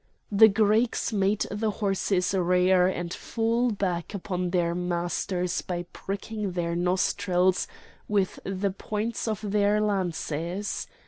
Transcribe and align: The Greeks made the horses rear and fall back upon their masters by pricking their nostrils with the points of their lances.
The 0.31 0.47
Greeks 0.47 1.13
made 1.13 1.41
the 1.51 1.69
horses 1.69 2.33
rear 2.33 2.87
and 2.87 3.13
fall 3.13 3.69
back 3.69 4.15
upon 4.15 4.49
their 4.49 4.73
masters 4.73 5.61
by 5.61 5.83
pricking 5.93 6.53
their 6.53 6.75
nostrils 6.75 7.67
with 8.07 8.39
the 8.43 8.71
points 8.71 9.27
of 9.27 9.41
their 9.51 9.79
lances. 9.79 10.87